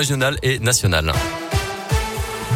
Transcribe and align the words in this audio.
régional 0.00 0.38
et 0.44 0.60
national. 0.60 1.12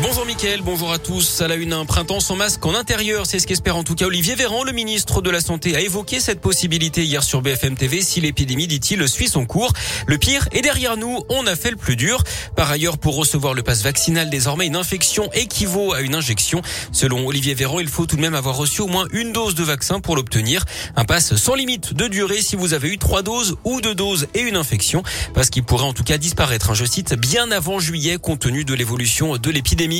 Bonjour 0.02 0.27
Mickaël, 0.27 0.62
bonjour 0.62 0.93
à 0.93 0.99
tous. 0.99 1.42
À 1.42 1.46
la 1.46 1.54
une, 1.54 1.73
un 1.73 1.84
printemps 1.84 2.18
sans 2.18 2.34
masque 2.34 2.67
en 2.67 2.75
intérieur, 2.75 3.25
c'est 3.25 3.39
ce 3.39 3.47
qu'espère 3.47 3.76
en 3.76 3.84
tout 3.84 3.95
cas 3.95 4.07
Olivier 4.07 4.34
Véran. 4.34 4.65
Le 4.65 4.73
ministre 4.73 5.23
de 5.23 5.31
la 5.31 5.41
Santé 5.41 5.76
a 5.76 5.81
évoqué 5.81 6.18
cette 6.18 6.41
possibilité 6.41 7.05
hier 7.05 7.23
sur 7.23 7.41
BFM 7.41 7.76
TV 7.76 8.02
si 8.02 8.20
l'épidémie, 8.20 8.66
dit-il, 8.66 9.09
suit 9.09 9.29
son 9.29 9.46
cours. 9.46 9.73
Le 10.09 10.18
pire 10.18 10.48
est 10.50 10.61
derrière 10.61 10.96
nous, 10.96 11.20
on 11.29 11.46
a 11.46 11.54
fait 11.54 11.70
le 11.70 11.77
plus 11.77 11.95
dur. 11.95 12.25
Par 12.57 12.68
ailleurs, 12.68 12.98
pour 12.98 13.14
recevoir 13.14 13.54
le 13.54 13.62
passe 13.62 13.82
vaccinal, 13.84 14.29
désormais, 14.29 14.66
une 14.66 14.75
infection 14.75 15.30
équivaut 15.34 15.93
à 15.93 16.00
une 16.00 16.16
injection. 16.16 16.62
Selon 16.91 17.25
Olivier 17.25 17.55
Véran, 17.55 17.79
il 17.79 17.89
faut 17.89 18.07
tout 18.07 18.16
de 18.16 18.23
même 18.23 18.34
avoir 18.34 18.57
reçu 18.57 18.82
au 18.82 18.89
moins 18.89 19.07
une 19.12 19.32
dose 19.32 19.55
de 19.55 19.62
vaccin 19.62 20.00
pour 20.00 20.16
l'obtenir. 20.16 20.64
Un 20.96 21.05
passe 21.05 21.37
sans 21.37 21.55
limite 21.55 21.95
de 21.95 22.09
durée 22.09 22.43
si 22.43 22.57
vous 22.57 22.75
avez 22.75 22.89
eu 22.89 22.98
trois 22.98 23.23
doses 23.23 23.55
ou 23.62 23.80
deux 23.80 23.95
doses 23.95 24.27
et 24.34 24.41
une 24.41 24.57
infection, 24.57 25.05
parce 25.32 25.48
qu'il 25.48 25.62
pourrait 25.62 25.84
en 25.84 25.93
tout 25.93 26.05
cas 26.05 26.19
disparaître, 26.19 26.71
hein, 26.71 26.75
je 26.75 26.87
cite, 26.87 27.14
bien 27.14 27.53
avant 27.53 27.79
juillet 27.79 28.19
compte 28.21 28.41
tenu 28.41 28.64
de 28.64 28.75
l'évolution 28.75 29.37
de 29.37 29.50
l'épidémie. 29.52 29.91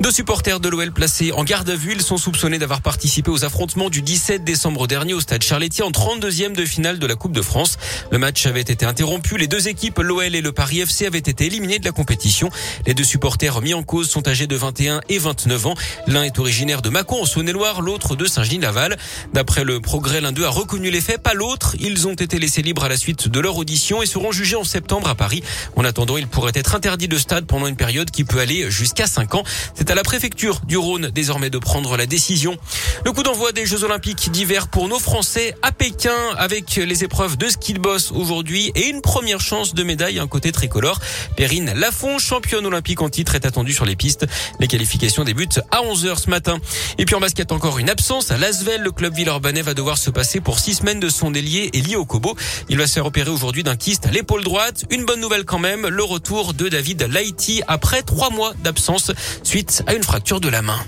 Deux 0.00 0.10
supporters 0.10 0.60
de 0.60 0.68
l'OL 0.68 0.92
placés 0.92 1.32
en 1.32 1.44
garde 1.44 1.68
à 1.70 1.74
vue, 1.74 1.96
sont 2.00 2.18
soupçonnés 2.18 2.58
d'avoir 2.58 2.82
participé 2.82 3.30
aux 3.30 3.44
affrontements 3.44 3.90
du 3.90 4.02
17 4.02 4.44
décembre 4.44 4.86
dernier 4.86 5.14
au 5.14 5.20
stade 5.20 5.42
Charletti 5.42 5.82
en 5.82 5.90
32e 5.90 6.54
de 6.54 6.64
finale 6.64 6.98
de 6.98 7.06
la 7.06 7.14
Coupe 7.16 7.32
de 7.32 7.42
France. 7.42 7.78
Le 8.12 8.18
match 8.18 8.46
avait 8.46 8.60
été 8.60 8.84
interrompu. 8.84 9.38
Les 9.38 9.48
deux 9.48 9.68
équipes, 9.68 9.98
l'OL 9.98 10.34
et 10.34 10.40
le 10.40 10.52
Paris 10.52 10.80
FC, 10.80 11.06
avaient 11.06 11.18
été 11.18 11.46
éliminés 11.46 11.78
de 11.78 11.84
la 11.84 11.92
compétition. 11.92 12.50
Les 12.86 12.94
deux 12.94 13.04
supporters 13.04 13.60
mis 13.60 13.74
en 13.74 13.82
cause 13.82 14.08
sont 14.08 14.28
âgés 14.28 14.46
de 14.46 14.54
21 14.54 15.00
et 15.08 15.18
29 15.18 15.66
ans. 15.66 15.74
L'un 16.06 16.22
est 16.22 16.38
originaire 16.38 16.82
de 16.82 16.90
Mâcon 16.90 17.22
en 17.22 17.26
Saône-et-Loire, 17.26 17.80
l'autre 17.80 18.14
de 18.14 18.26
Saint-Genis-Laval. 18.26 18.96
D'après 19.32 19.64
le 19.64 19.80
progrès, 19.80 20.20
l'un 20.20 20.32
d'eux 20.32 20.44
a 20.44 20.50
reconnu 20.50 20.90
les 20.90 21.00
faits, 21.00 21.22
pas 21.22 21.34
l'autre. 21.34 21.74
Ils 21.80 22.06
ont 22.06 22.14
été 22.14 22.38
laissés 22.38 22.62
libres 22.62 22.84
à 22.84 22.88
la 22.88 22.96
suite 22.96 23.28
de 23.28 23.40
leur 23.40 23.56
audition 23.56 24.02
et 24.02 24.06
seront 24.06 24.32
jugés 24.32 24.56
en 24.56 24.64
septembre 24.64 25.08
à 25.08 25.14
Paris. 25.14 25.42
En 25.76 25.84
attendant, 25.84 26.16
ils 26.16 26.28
pourraient 26.28 26.52
être 26.54 26.74
interdits 26.74 27.08
de 27.08 27.18
stade 27.18 27.46
pendant 27.46 27.66
une 27.66 27.76
période 27.76 28.10
qui 28.10 28.24
peut 28.24 28.38
aller 28.38 28.70
jusqu'à 28.70 29.06
5 29.06 29.25
C'est 29.74 29.90
à 29.90 29.94
la 29.94 30.02
préfecture 30.02 30.60
du 30.66 30.76
Rhône 30.76 31.10
désormais 31.14 31.50
de 31.50 31.58
prendre 31.58 31.96
la 31.96 32.06
décision. 32.06 32.56
Le 33.04 33.12
coup 33.12 33.22
d'envoi 33.22 33.52
des 33.52 33.66
Jeux 33.66 33.84
Olympiques 33.84 34.30
d'hiver 34.30 34.68
pour 34.68 34.88
nos 34.88 34.98
Français 34.98 35.54
à 35.62 35.72
Pékin 35.72 36.16
avec 36.38 36.76
les 36.76 37.04
épreuves 37.04 37.36
de 37.36 37.48
ski 37.48 37.74
de 37.74 37.78
boss 37.78 38.12
aujourd'hui 38.12 38.72
et 38.74 38.88
une 38.88 39.00
première 39.00 39.40
chance 39.40 39.74
de 39.74 39.82
médaille, 39.82 40.18
un 40.18 40.26
côté 40.26 40.52
tricolore. 40.52 41.00
Perrine 41.36 41.72
Lafont, 41.74 42.18
championne 42.18 42.66
olympique 42.66 43.02
en 43.02 43.08
titre, 43.08 43.34
est 43.34 43.46
attendue 43.46 43.72
sur 43.72 43.84
les 43.84 43.96
pistes. 43.96 44.26
Les 44.60 44.68
qualifications 44.68 45.24
débutent 45.24 45.60
à 45.70 45.82
11h 45.82 46.18
ce 46.18 46.30
matin. 46.30 46.58
Et 46.98 47.04
puis 47.04 47.14
en 47.14 47.20
basket, 47.20 47.52
encore 47.52 47.78
une 47.78 47.90
absence. 47.90 48.30
À 48.30 48.38
Lasvel, 48.38 48.82
le 48.82 48.92
club 48.92 49.14
Villeurbanais 49.14 49.62
va 49.62 49.74
devoir 49.74 49.98
se 49.98 50.10
passer 50.10 50.40
pour 50.40 50.58
six 50.58 50.74
semaines 50.74 51.00
de 51.00 51.08
son 51.08 51.34
ailier 51.34 51.70
Eli 51.72 51.96
Okobo. 51.96 52.36
Il 52.68 52.78
va 52.78 52.86
se 52.86 52.94
faire 52.94 53.06
opérer 53.06 53.30
aujourd'hui 53.30 53.62
d'un 53.62 53.76
kyste 53.76 54.06
à 54.06 54.10
l'épaule 54.10 54.44
droite. 54.44 54.84
Une 54.90 55.04
bonne 55.04 55.20
nouvelle 55.20 55.44
quand 55.44 55.58
même, 55.58 55.86
le 55.86 56.04
retour 56.04 56.54
de 56.54 56.68
David 56.68 57.08
Laïti 57.10 57.62
après 57.68 58.02
trois 58.02 58.30
mois 58.30 58.54
d'absence 58.62 59.12
suite 59.42 59.82
à 59.86 59.94
une 59.94 60.02
fracture 60.02 60.40
de 60.40 60.48
la 60.48 60.62
main. 60.62 60.78